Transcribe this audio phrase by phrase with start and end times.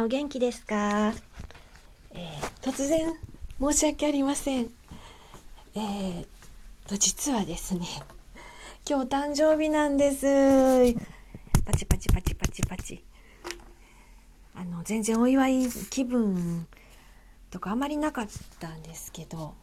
[0.00, 1.12] んお元気ですか、
[2.12, 3.14] えー、突然
[3.60, 4.70] 申し訳ありません。
[5.74, 6.26] えー、
[6.88, 7.86] と、実はですね、
[8.88, 10.94] 今日誕生日なんです。
[11.64, 13.04] パチパチパチパチパチ。
[14.54, 16.66] あの、全然お祝い気分
[17.50, 19.54] とかあまりなかったんですけど、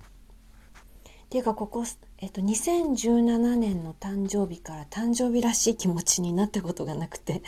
[1.25, 1.83] っていうかここ、
[2.19, 7.43] えっと、2017年の誕生日から誕生日らしい気持ちになったことがなくて。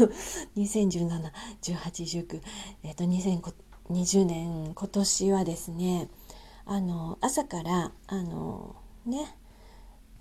[0.56, 2.40] 20171819
[2.82, 6.08] えっと2020年今年はですね
[6.64, 9.36] あの朝からあのね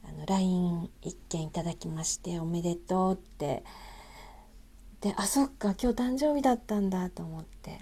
[0.03, 3.63] あの LINE 一件いただきまして「おめでとう」って。
[5.01, 7.79] であそっか今日誕生日だったんだと思って。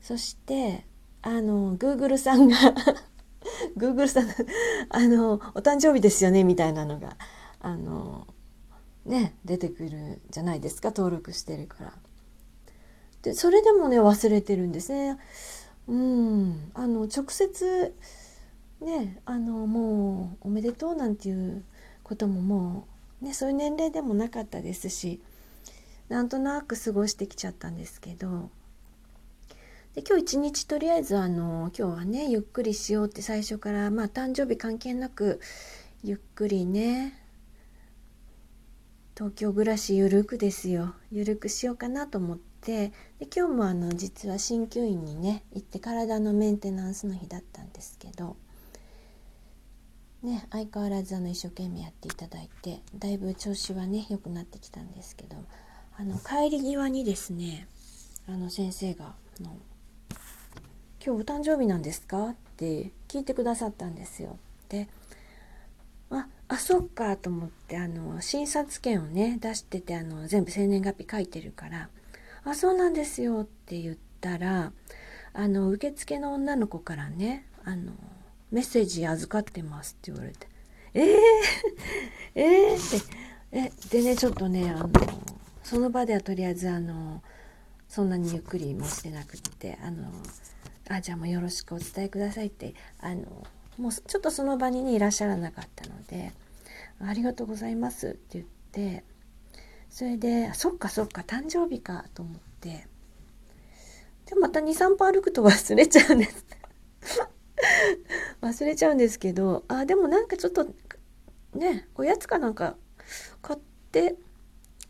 [0.00, 0.86] そして
[1.22, 2.56] あの Google さんが
[3.76, 4.28] Google さん
[4.90, 7.16] あのお誕生日ですよねみたいなのが
[7.60, 8.26] あの
[9.04, 11.92] ね出てくるじゃないですか登録してるから。
[13.22, 15.18] でそれでもね忘れてるんですね。
[15.88, 17.94] うんあの直接
[18.80, 21.64] ねあのもうおめでとうなんていう
[22.02, 22.86] こともも
[23.22, 25.20] うねそういう年齢でもなかったですし
[26.08, 28.50] なんとなく過ごしてきちゃったんですけど
[29.94, 35.40] で今日一日とりあえずあの今日はねゆっくりしようって最初からまあ誕生日関係なく
[36.02, 37.20] ゆっくりね
[39.16, 40.96] 東京暮らしゆるくですよ。
[41.12, 42.88] ゆるくしようかなと思って
[43.20, 48.36] で今日もあの実は鍼灸院にね行って体のメンテナンスの日だったんですけど
[50.24, 55.36] ね相変わらずあの一生懸命やっていただいてだいぶ調子はね良くなってきたんですけど
[55.96, 57.68] あの帰り際にですね
[58.26, 59.56] あの先生がの
[61.04, 64.38] 今日お誕生日なんですか?」って聞いてくださったんですよ。
[64.70, 64.88] で
[66.10, 71.90] ああそっかと思ってあの診察券をね出しててあの全部生年月日書いてるから
[72.44, 74.72] 「あそうなんですよ」って言ったら
[75.34, 77.92] あの受付の女の子からねあの
[78.50, 80.48] 「メッセージ預かってます」って言われて
[80.94, 81.06] 「えー、
[82.34, 83.06] えー、って
[83.52, 84.90] えでねちょっとねあの
[85.62, 87.22] その場ではとりあえずあの
[87.88, 90.10] そんなにゆっくりもしてなくってあの
[90.88, 93.22] あじゃあもうよろしくお伝えくださいってあの
[93.78, 96.32] もうちょっとその場にねいらっしゃらなかったので
[97.00, 99.04] 「ありがとうございます」って言って
[99.88, 102.86] それで「そっかそっか誕生日か」と思って
[104.26, 106.44] でまた23歩歩くと忘れちゃうんです。
[108.40, 110.66] 忘れちゃうんですけどあでもなんかちょっと
[111.54, 112.76] ねおやつかなんか
[113.42, 114.16] 買って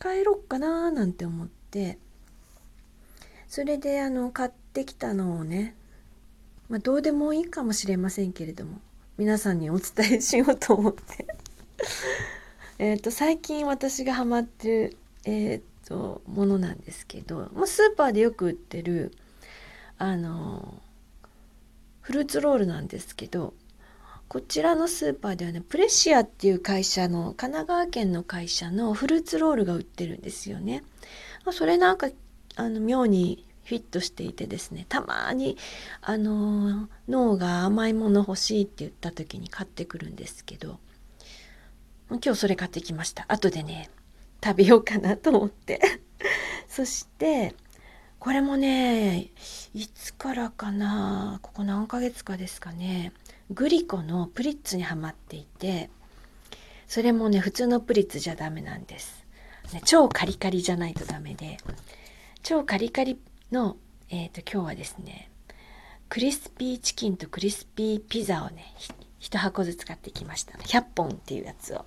[0.00, 1.98] 帰ろっかななんて思って
[3.48, 5.76] それであの買ってきたのをね
[6.68, 8.80] まあ、どうでもいいかもしれませんけれども
[9.18, 11.26] 皆さんにお伝えしようと思って
[12.78, 19.12] えと最近私がハマってる、えーと、ものなんですけどもうスーパーでよく売ってる
[19.98, 20.82] あの
[22.00, 23.54] フルーツロールなんですけど
[24.28, 30.82] こちらのスーパーではねプレシアっていう会社の神奈川県の会社のフルーツロールが売ってるんですよね。
[31.52, 32.08] それなんか
[32.56, 35.56] あの妙にフィットしていてですねたまに
[36.02, 40.78] あの脳が甘いもの欲しいって言った時に買ってくるんですけど
[42.10, 43.24] 今日それ買ってきました。
[43.28, 43.90] 後でね
[44.44, 45.80] 食べようかなと思って。
[46.68, 47.54] そして
[48.18, 49.30] これもね
[49.74, 53.12] いつからかなここ何ヶ月かですかね
[53.50, 55.90] グリコのプリッツにはまっていて
[56.86, 59.24] それもね普通のプリッツじゃダメなんです、
[59.72, 61.58] ね、超カリカリじゃないとダメで
[62.42, 63.18] 超カリカリ
[63.54, 63.76] の、
[64.10, 65.30] えーと、今日はですね
[66.08, 68.74] クリスピーチキンとクリスピーピザをね
[69.20, 71.84] 1箱ずつ買ってきました100本っていうやつを。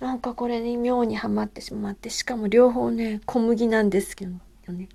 [0.00, 4.32] なんかこれに妙にはまってしまってしかも両方ね小麦なんですけど
[4.72, 4.88] ね、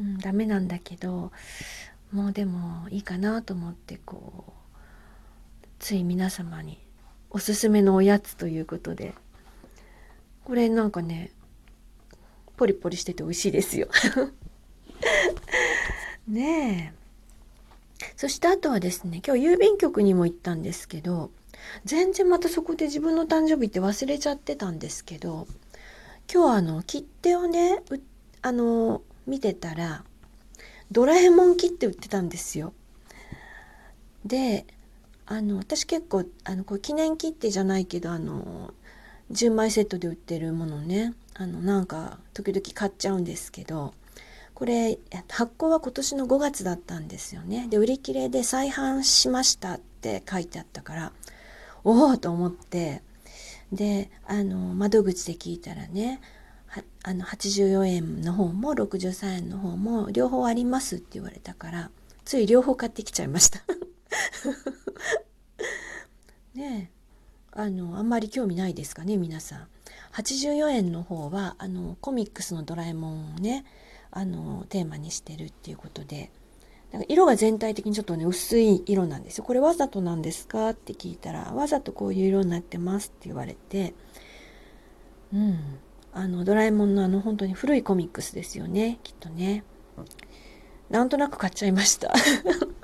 [0.00, 1.30] うん、ダメなんだけど
[2.10, 6.80] もうでもいいかなと思ってこうつい皆様に
[7.30, 9.14] おすすめのおやつということで。
[10.44, 11.30] これなんかね
[12.56, 13.88] ポリポリしてて美味しいですよ。
[16.28, 17.04] ねえ。
[18.16, 21.30] そしてあとはですね、今日郵便局にも行ったんですけど、
[21.84, 25.46] 全然またそこで自分の誕生日って忘れちゃってたんですけど、
[26.32, 27.82] 今日あの、切手をね、
[28.42, 30.04] あの、見てたら、
[30.90, 32.72] ドラえもん切手売ってたんですよ。
[34.24, 34.66] で、
[35.26, 38.72] あの、私結構、あの、こう記念切手じゃないけど、あの、
[39.32, 43.94] 10枚セットで売ってるものね、あの、なんか、時々買っちゃうんですけど、
[44.54, 44.98] これ
[45.28, 47.66] 発行は今年の5月だったんですよね。
[47.68, 51.12] で売り切れで再販しましたって書いてあったから
[51.82, 53.02] おおと思って。
[53.72, 56.20] であの窓口で聞いたらね
[57.02, 61.90] あの84円の方も63円の方も両方ありますって言われたから
[62.24, 63.60] つい両方買ってきちゃいました。
[66.54, 66.90] ね
[67.52, 69.68] あのあんまり興味ないですかね皆さん。
[70.12, 73.64] 84円の方はあのコミックスのドラえもんをね
[74.16, 76.30] あのテーマにしてるっていうことで。
[76.92, 79.44] なんか色が全体的にちょっとね薄い色なんですよ。
[79.44, 83.94] これわざとなんですかって聞いたらわざとこういう色になってますって言われて。
[85.32, 85.58] うん。
[86.12, 89.00] あのドラえもんのあの本当に古いコミックスですよね。
[89.02, 89.64] きっとね。
[90.88, 92.14] なんとなく買っちゃいました。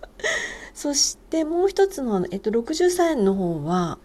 [0.75, 4.01] そしてもう一つの、えっと、63円の方は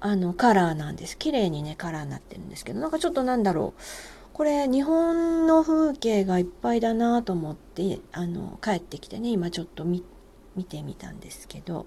[0.00, 1.16] あのカラーなんです。
[1.16, 3.80] 綺麗にねカラーになってるんですけどなんかちょっとなんだろう。
[4.34, 10.02] これ日本の風景がいっぱいだなと思ってあの帰ってきてね今ちょっと見
[10.68, 11.86] てみたんですけど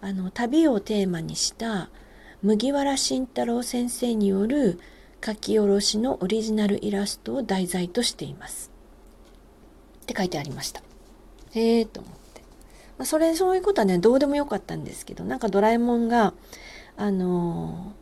[0.00, 1.90] あの旅をテーマにした
[2.42, 4.80] 麦わら慎太郎先生による
[5.24, 8.72] 書き下ろしのオリジナルイラストを題材としています。
[10.02, 10.82] って書いてありました。
[11.52, 12.40] へえと思って。
[12.98, 16.34] まあ、それそういうことはねどうでもよかったんですけどなんかドラえもんが
[16.96, 17.92] あの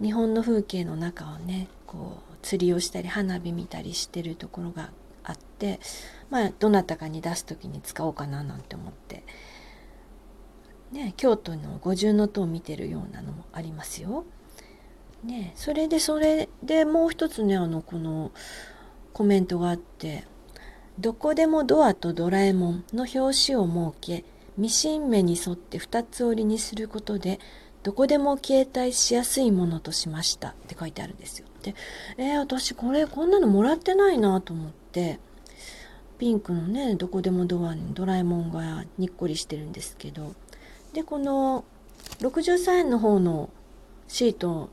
[0.00, 4.90] ー、日本の風景の中をねこう釣りをしたり花火見たりしてるところが
[5.24, 5.80] あって
[6.30, 9.24] まあどなたかに出す時に使おうかななんて思って。
[10.92, 14.24] ね、京都の五重塔を見てるようなのもありますよ。
[15.24, 18.30] ね、それでそれでもう一つねあのこの
[19.12, 20.24] コメントがあって
[21.00, 24.24] 「どこでもドアとドラえもん」の表紙を設け
[24.56, 27.40] ミシン目に沿って二つ折りにすることで
[27.82, 31.48] どこでも携帯しやすいものとしましたって書いてあるんですよ。
[31.66, 31.74] で、
[32.16, 35.18] えー、私これこんなのもらってないなと思って
[36.18, 40.34] ピンクのねどこでもドアにドラえもんがにっこりしてるんですけど
[40.92, 41.64] でこの
[42.20, 43.50] 63円の方の
[44.06, 44.70] シートを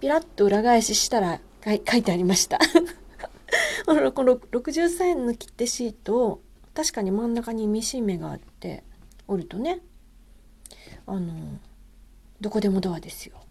[0.00, 2.58] ピラッと裏返ししたら書いてありました
[3.86, 6.40] この63円の切手シートを
[6.74, 8.82] 確かに真ん中にミシン目があって
[9.28, 9.80] 折るとね
[11.06, 11.32] あの
[12.40, 13.45] どこでもドアですよ。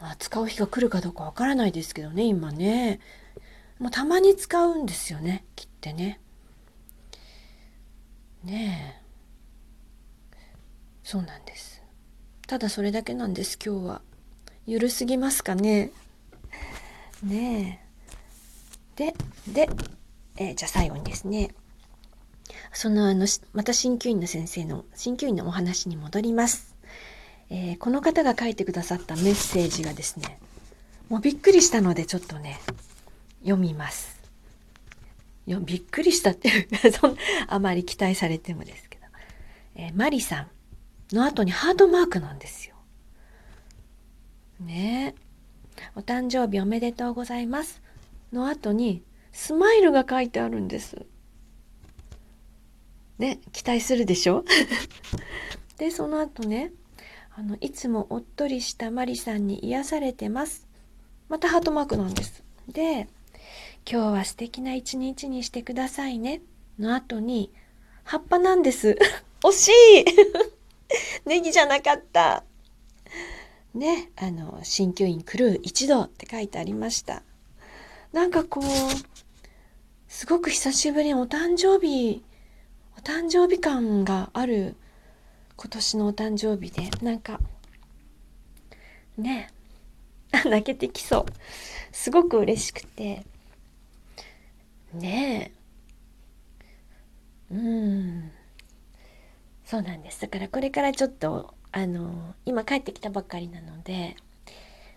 [0.00, 3.00] まあ、使う日が来るかどうかわからないですけどね、今ね。
[3.78, 6.20] もうたまに使うんですよね、切ってね。
[8.44, 10.40] ねえ。
[11.02, 11.82] そうなんです。
[12.46, 14.02] ただそれだけなんです、今日は。
[14.66, 15.90] ゆるすぎますかね。
[17.22, 17.80] ね
[18.96, 19.12] え。
[19.12, 19.14] で、
[19.52, 19.68] で、
[20.36, 21.54] えー、じゃあ最後にですね。
[22.72, 26.69] そのあの、また鍼灸院の先生の、鍼灸院のお話に戻ります。
[27.50, 30.38] えー、この方が書いてくださったメッセージがですね、
[31.08, 32.60] もうびっくりしたのでちょっとね、
[33.42, 34.18] 読みます。
[35.46, 37.16] よびっくりしたって そん
[37.48, 39.02] あまり期待されてもですけど。
[39.74, 42.76] えー、マリさんの後にハートマークなんですよ。
[44.60, 45.14] ね
[45.96, 47.82] お誕生日おめでとうございます。
[48.32, 51.04] の後にスマイルが書いてあるんです。
[53.18, 54.44] ね、期待するでしょ？
[55.78, 56.72] で、その後ね、
[57.40, 60.68] あのいつもおっとりしたマリさんに癒されてます。
[61.30, 62.44] またハートマークなんです。
[62.68, 63.08] で
[63.90, 66.42] 今日は素敵な一日にしてくださいね。
[66.78, 67.50] の後に
[68.04, 68.94] 葉っぱなんです。
[69.42, 70.04] 惜しい。
[71.24, 72.44] ネギじゃなかった。
[73.72, 77.22] ねあの鍼灸院クルー一度って書いてありました。
[78.12, 78.64] なんかこう
[80.08, 82.22] すごく久しぶりにお誕生日
[82.98, 84.76] お誕生日感がある
[85.60, 87.38] 今年のお誕生日でなんか
[89.18, 89.50] ね
[90.32, 91.26] 泣けてきそう。
[91.92, 93.26] すごく嬉しくて。
[94.94, 95.52] ね
[97.50, 97.54] え。
[97.54, 98.30] うん。
[99.66, 100.22] そうなんです。
[100.22, 104.16] だからこれからちょっとあの今帰ってきたばっかりなので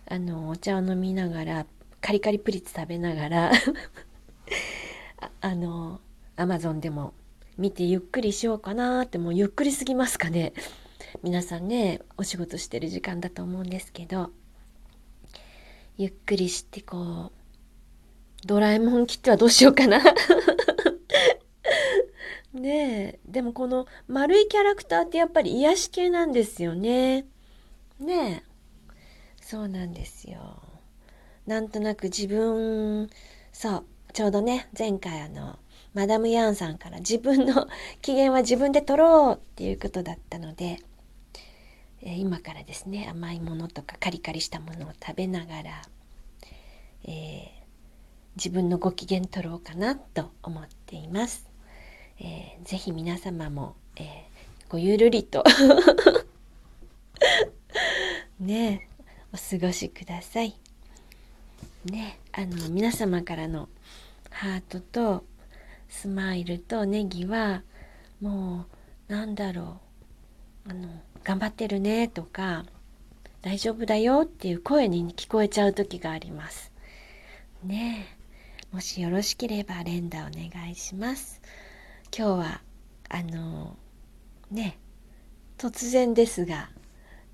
[0.08, 1.66] あのお茶を飲みながら
[2.00, 3.52] カリカリプリッツ食べながら
[5.20, 6.00] ああの
[6.38, 7.14] アマゾンでも
[7.58, 10.54] 見てゆっくりしようかなってもうゆっくりすぎますかね。
[11.22, 14.32] 皆さんねお仕事してる時間だと思うんですけど
[15.98, 20.02] ゆっくりしてこうドラえもん切ってはどうしようかな。
[22.54, 27.26] ねえでもこの丸いキャラクターってやっぱり癒し系なんですよね。
[28.00, 28.54] ねえ
[29.42, 30.62] そうなんですよ。
[31.46, 33.10] なんとなく自分
[33.52, 35.58] そうちょうどね前回あの
[35.94, 37.68] マダム・ヤンさんから自分の
[38.02, 40.80] 機嫌は自分で取ろうっていうことだったので、
[42.02, 45.82] えー、今からですね甘いものとかカリカリしたものを食べながら、
[47.04, 47.48] えー、
[48.36, 51.48] 自分のご機嫌取ろうかなと思っています。
[52.20, 54.06] えー、ぜひ皆様も、えー、
[54.70, 55.44] ごゆるりと
[58.40, 58.88] ね
[59.32, 60.56] お過ごしください。
[61.86, 63.68] ねあの皆様からの
[64.30, 65.26] ハートと
[65.94, 67.62] スマイルとネギは
[68.20, 68.66] も
[69.08, 69.80] うなんだろ
[70.68, 70.90] うあの
[71.24, 72.66] 頑張ってるねとか
[73.44, 76.74] 大丈夫だよっていう声に聞こえちゃう時があります。
[77.64, 78.08] ね
[78.72, 81.42] えもしよろしければ連打お願いします。
[82.16, 82.62] 今日は
[83.10, 83.78] あの
[84.50, 84.80] ね
[85.60, 86.72] 突然ですが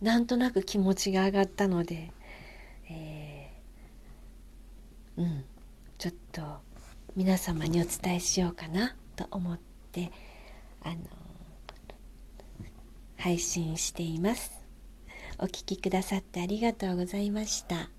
[0.02, 2.12] なんとなく気持ちが上がったので、
[2.90, 5.46] えー、うん
[5.98, 6.69] ちょっと
[7.16, 9.60] 皆様にお伝えしようかなと思っ
[9.92, 10.12] て
[10.82, 10.98] あの
[13.18, 14.52] 配信しています。
[15.40, 17.90] お聴きくださってありがとうございました。